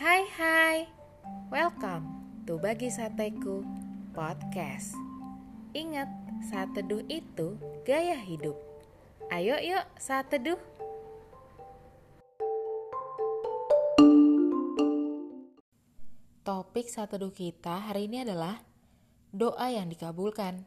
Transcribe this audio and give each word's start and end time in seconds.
Hai 0.00 0.24
hai, 0.32 0.88
welcome 1.52 2.08
to 2.48 2.56
Bagi 2.56 2.88
Sateku 2.88 3.60
Podcast. 4.16 4.96
Ingat, 5.76 6.08
saat 6.48 6.72
teduh 6.72 7.04
itu 7.04 7.60
gaya 7.84 8.16
hidup. 8.16 8.56
Ayo 9.28 9.60
yuk 9.60 9.84
saat 10.00 10.32
teduh 10.32 10.56
Topik 16.48 16.88
saat 16.88 17.12
teduh 17.12 17.28
kita 17.28 17.92
hari 17.92 18.08
ini 18.08 18.24
adalah 18.24 18.56
Doa 19.36 19.68
yang 19.68 19.92
dikabulkan. 19.92 20.64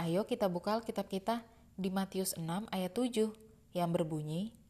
Ayo 0.00 0.24
kita 0.24 0.48
buka 0.48 0.80
kitab 0.80 1.12
kita 1.12 1.44
di 1.76 1.92
Matius 1.92 2.40
6 2.40 2.72
ayat 2.72 2.96
7 2.96 3.36
yang 3.76 3.92
berbunyi 3.92 4.61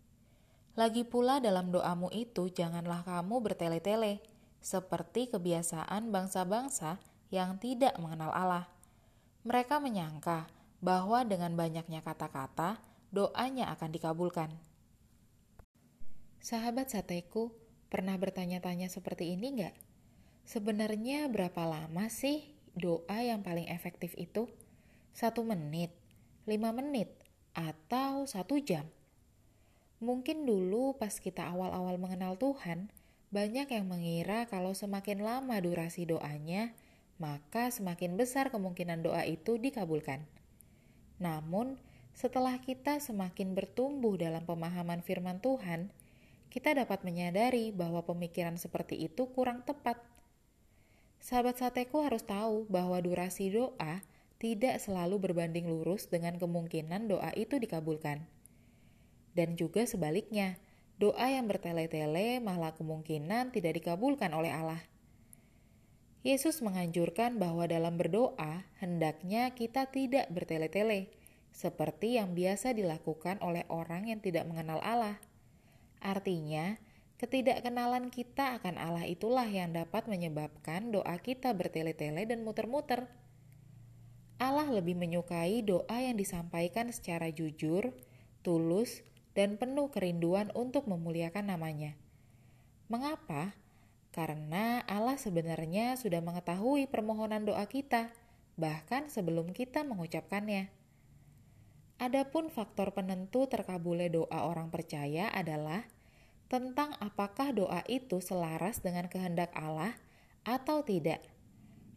lagi 0.73 1.04
pula 1.04 1.36
dalam 1.36 1.68
doamu 1.68 2.08
itu 2.08 2.49
janganlah 2.49 3.04
kamu 3.04 3.44
bertele-tele, 3.44 4.25
seperti 4.64 5.29
kebiasaan 5.29 6.08
bangsa-bangsa 6.08 6.96
yang 7.29 7.61
tidak 7.61 7.93
mengenal 8.00 8.32
Allah. 8.32 8.67
Mereka 9.44 9.82
menyangka 9.82 10.49
bahwa 10.80 11.29
dengan 11.29 11.53
banyaknya 11.53 12.00
kata-kata, 12.00 12.80
doanya 13.13 13.68
akan 13.77 13.90
dikabulkan. 13.93 14.50
Sahabat 16.40 16.91
sateku, 16.91 17.52
pernah 17.93 18.16
bertanya-tanya 18.16 18.89
seperti 18.89 19.36
ini 19.36 19.61
nggak? 19.61 19.77
Sebenarnya 20.49 21.29
berapa 21.29 21.68
lama 21.68 22.08
sih 22.08 22.49
doa 22.72 23.21
yang 23.21 23.44
paling 23.44 23.68
efektif 23.68 24.16
itu? 24.16 24.49
Satu 25.13 25.44
menit, 25.44 25.93
lima 26.49 26.72
menit, 26.72 27.13
atau 27.52 28.25
satu 28.25 28.57
jam? 28.58 28.89
Mungkin 30.03 30.51
dulu 30.51 30.99
pas 30.99 31.15
kita 31.15 31.47
awal-awal 31.47 31.95
mengenal 31.95 32.34
Tuhan, 32.34 32.91
banyak 33.31 33.70
yang 33.70 33.86
mengira 33.86 34.50
kalau 34.50 34.75
semakin 34.75 35.22
lama 35.22 35.55
durasi 35.62 36.11
doanya, 36.11 36.75
maka 37.22 37.70
semakin 37.70 38.19
besar 38.19 38.50
kemungkinan 38.50 39.06
doa 39.06 39.22
itu 39.22 39.62
dikabulkan. 39.62 40.27
Namun, 41.22 41.78
setelah 42.19 42.59
kita 42.59 42.98
semakin 42.98 43.55
bertumbuh 43.55 44.19
dalam 44.19 44.42
pemahaman 44.42 45.06
firman 45.06 45.39
Tuhan, 45.39 45.94
kita 46.50 46.75
dapat 46.75 47.06
menyadari 47.06 47.70
bahwa 47.70 48.03
pemikiran 48.03 48.59
seperti 48.59 49.06
itu 49.06 49.31
kurang 49.31 49.62
tepat. 49.62 50.03
Sahabat 51.22 51.62
sateku 51.62 52.03
harus 52.03 52.27
tahu 52.27 52.66
bahwa 52.66 52.98
durasi 52.98 53.55
doa 53.55 54.03
tidak 54.42 54.83
selalu 54.83 55.31
berbanding 55.31 55.70
lurus 55.70 56.11
dengan 56.11 56.42
kemungkinan 56.42 57.06
doa 57.06 57.31
itu 57.39 57.62
dikabulkan. 57.62 58.27
Dan 59.33 59.56
juga 59.56 59.88
sebaliknya, 59.88 60.61
doa 61.00 61.28
yang 61.33 61.48
bertele-tele 61.48 62.38
malah 62.38 62.77
kemungkinan 62.77 63.52
tidak 63.52 63.80
dikabulkan 63.80 64.30
oleh 64.36 64.52
Allah. 64.52 64.83
Yesus 66.22 66.62
menganjurkan 66.62 67.42
bahwa 67.42 67.66
dalam 67.66 67.98
berdoa, 67.98 68.62
hendaknya 68.78 69.50
kita 69.58 69.91
tidak 69.91 70.30
bertele-tele, 70.30 71.10
seperti 71.50 72.16
yang 72.16 72.38
biasa 72.38 72.72
dilakukan 72.78 73.42
oleh 73.42 73.66
orang 73.66 74.06
yang 74.06 74.22
tidak 74.22 74.47
mengenal 74.47 74.78
Allah. 74.86 75.19
Artinya, 75.98 76.78
ketidakkenalan 77.19 78.14
kita 78.14 78.62
akan 78.62 78.78
Allah 78.78 79.06
itulah 79.06 79.47
yang 79.50 79.75
dapat 79.75 80.06
menyebabkan 80.06 80.94
doa 80.94 81.19
kita 81.19 81.50
bertele-tele 81.58 82.22
dan 82.22 82.47
muter-muter. 82.47 83.10
Allah 84.38 84.66
lebih 84.70 84.98
menyukai 84.98 85.62
doa 85.62 85.98
yang 86.03 86.19
disampaikan 86.19 86.91
secara 86.91 87.30
jujur, 87.30 87.94
tulus, 88.42 89.06
dan 89.33 89.56
penuh 89.56 89.88
kerinduan 89.88 90.52
untuk 90.52 90.88
memuliakan 90.88 91.52
namanya. 91.52 91.97
Mengapa? 92.92 93.56
Karena 94.12 94.84
Allah 94.84 95.16
sebenarnya 95.16 95.97
sudah 95.97 96.20
mengetahui 96.20 96.84
permohonan 96.93 97.48
doa 97.48 97.65
kita, 97.65 98.12
bahkan 98.60 99.09
sebelum 99.09 99.56
kita 99.56 99.88
mengucapkannya. 99.88 100.69
Adapun 101.97 102.53
faktor 102.53 102.93
penentu 102.93 103.48
terkabulnya 103.48 104.12
doa 104.12 104.44
orang 104.44 104.69
percaya 104.69 105.32
adalah 105.32 105.87
tentang 106.53 106.93
apakah 107.00 107.56
doa 107.56 107.81
itu 107.88 108.20
selaras 108.20 108.84
dengan 108.84 109.09
kehendak 109.09 109.49
Allah 109.56 109.97
atau 110.44 110.84
tidak. 110.84 111.25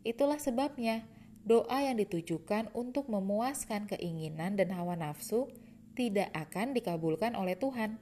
Itulah 0.08 0.40
sebabnya 0.40 1.04
doa 1.44 1.84
yang 1.84 2.00
ditujukan 2.00 2.72
untuk 2.72 3.12
memuaskan 3.12 3.92
keinginan 3.92 4.56
dan 4.56 4.72
hawa 4.72 4.96
nafsu 4.96 5.52
tidak 5.96 6.30
akan 6.36 6.76
dikabulkan 6.76 7.34
oleh 7.34 7.56
Tuhan 7.56 7.98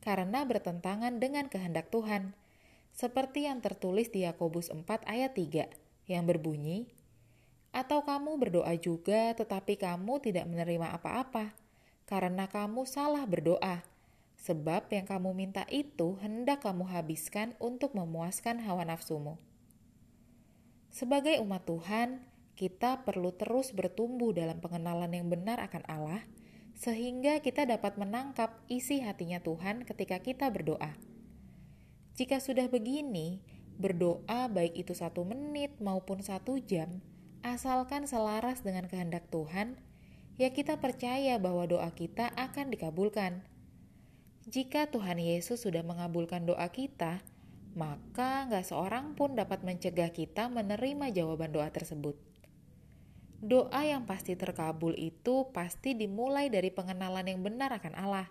karena 0.00 0.44
bertentangan 0.44 1.20
dengan 1.20 1.48
kehendak 1.48 1.92
Tuhan. 1.92 2.36
Seperti 2.94 3.48
yang 3.48 3.60
tertulis 3.60 4.08
di 4.08 4.24
Yakobus 4.24 4.72
4 4.72 4.84
ayat 5.04 5.36
3 5.36 5.68
yang 6.08 6.24
berbunyi, 6.28 6.88
Atau 7.74 8.06
kamu 8.06 8.38
berdoa 8.38 8.70
juga 8.78 9.34
tetapi 9.34 9.74
kamu 9.74 10.22
tidak 10.22 10.46
menerima 10.46 10.94
apa-apa, 10.94 11.58
karena 12.06 12.46
kamu 12.46 12.86
salah 12.86 13.26
berdoa, 13.26 13.82
sebab 14.38 14.86
yang 14.94 15.10
kamu 15.10 15.34
minta 15.34 15.66
itu 15.66 16.14
hendak 16.22 16.62
kamu 16.62 16.86
habiskan 16.86 17.58
untuk 17.58 17.98
memuaskan 17.98 18.62
hawa 18.62 18.86
nafsumu. 18.86 19.42
Sebagai 20.94 21.42
umat 21.42 21.66
Tuhan, 21.66 22.22
kita 22.54 23.02
perlu 23.02 23.34
terus 23.34 23.74
bertumbuh 23.74 24.30
dalam 24.30 24.62
pengenalan 24.62 25.10
yang 25.10 25.26
benar 25.26 25.58
akan 25.58 25.82
Allah– 25.90 26.22
sehingga 26.74 27.38
kita 27.38 27.64
dapat 27.64 27.94
menangkap 27.96 28.58
isi 28.66 29.00
hatinya 29.00 29.38
Tuhan 29.38 29.86
ketika 29.86 30.18
kita 30.18 30.50
berdoa. 30.50 30.98
Jika 32.14 32.38
sudah 32.38 32.70
begini, 32.70 33.42
berdoa 33.78 34.46
baik 34.46 34.86
itu 34.86 34.94
satu 34.94 35.26
menit 35.26 35.74
maupun 35.82 36.22
satu 36.22 36.58
jam, 36.62 37.02
asalkan 37.42 38.06
selaras 38.06 38.62
dengan 38.62 38.86
kehendak 38.86 39.26
Tuhan, 39.30 39.78
ya 40.38 40.50
kita 40.54 40.78
percaya 40.78 41.38
bahwa 41.42 41.66
doa 41.66 41.90
kita 41.90 42.30
akan 42.34 42.70
dikabulkan. 42.70 43.42
Jika 44.44 44.92
Tuhan 44.92 45.18
Yesus 45.18 45.64
sudah 45.64 45.82
mengabulkan 45.82 46.44
doa 46.44 46.68
kita, 46.68 47.24
maka 47.74 48.46
nggak 48.46 48.66
seorang 48.70 49.18
pun 49.18 49.34
dapat 49.34 49.66
mencegah 49.66 50.14
kita 50.14 50.46
menerima 50.46 51.10
jawaban 51.10 51.50
doa 51.50 51.66
tersebut. 51.74 52.14
Doa 53.44 53.84
yang 53.84 54.08
pasti 54.08 54.32
terkabul 54.40 54.96
itu 54.96 55.52
pasti 55.52 55.92
dimulai 55.92 56.48
dari 56.48 56.72
pengenalan 56.72 57.28
yang 57.28 57.44
benar 57.44 57.76
akan 57.76 57.92
Allah. 57.92 58.24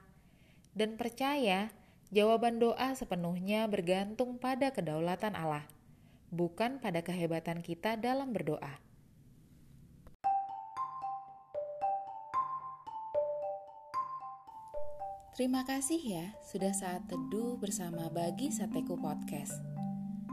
Dan 0.74 0.98
percaya, 0.98 1.70
jawaban 2.10 2.58
doa 2.58 2.98
sepenuhnya 2.98 3.70
bergantung 3.70 4.42
pada 4.42 4.74
kedaulatan 4.74 5.38
Allah, 5.38 5.70
bukan 6.34 6.82
pada 6.82 7.06
kehebatan 7.06 7.62
kita 7.62 7.94
dalam 7.94 8.34
berdoa. 8.34 8.82
Terima 15.38 15.62
kasih 15.62 16.02
ya 16.02 16.26
sudah 16.42 16.74
saat 16.74 17.06
teduh 17.06 17.62
bersama 17.62 18.10
Bagi 18.10 18.50
Sateku 18.50 18.98
Podcast. 18.98 19.62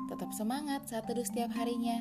Tetap 0.08 0.32
semangat 0.32 0.88
saat 0.88 1.04
teduh 1.04 1.28
setiap 1.28 1.52
harinya. 1.52 2.00